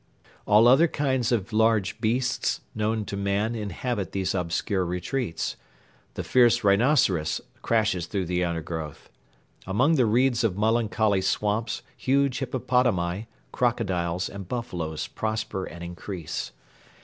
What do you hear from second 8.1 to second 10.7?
the undergrowth. Among the reeds of